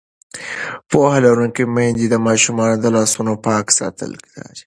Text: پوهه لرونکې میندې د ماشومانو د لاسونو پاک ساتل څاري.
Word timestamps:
پوهه 0.89 1.17
لرونکې 1.25 1.63
میندې 1.75 2.05
د 2.09 2.15
ماشومانو 2.27 2.75
د 2.79 2.85
لاسونو 2.95 3.33
پاک 3.45 3.65
ساتل 3.79 4.11
څاري. 4.31 4.59